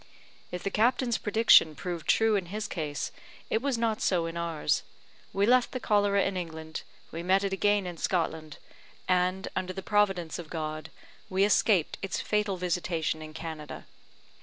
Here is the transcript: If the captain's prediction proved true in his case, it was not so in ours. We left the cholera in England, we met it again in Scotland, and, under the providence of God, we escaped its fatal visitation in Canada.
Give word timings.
If 0.51 0.63
the 0.63 0.71
captain's 0.71 1.19
prediction 1.19 1.75
proved 1.75 2.07
true 2.07 2.35
in 2.35 2.47
his 2.47 2.67
case, 2.67 3.11
it 3.51 3.61
was 3.61 3.77
not 3.77 4.01
so 4.01 4.25
in 4.25 4.35
ours. 4.35 4.81
We 5.31 5.45
left 5.45 5.73
the 5.73 5.79
cholera 5.79 6.23
in 6.23 6.35
England, 6.35 6.81
we 7.11 7.21
met 7.21 7.43
it 7.43 7.53
again 7.53 7.85
in 7.85 7.97
Scotland, 7.97 8.57
and, 9.07 9.47
under 9.55 9.73
the 9.73 9.83
providence 9.83 10.39
of 10.39 10.49
God, 10.49 10.89
we 11.29 11.43
escaped 11.43 11.99
its 12.01 12.19
fatal 12.19 12.57
visitation 12.57 13.21
in 13.21 13.35
Canada. 13.35 13.85